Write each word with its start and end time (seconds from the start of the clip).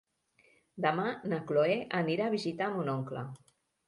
Demà 0.85 1.03
na 1.33 1.37
Chloé 1.51 1.75
anirà 1.99 2.25
a 2.29 2.31
visitar 2.37 2.71
mon 2.77 2.91
oncle. 2.95 3.23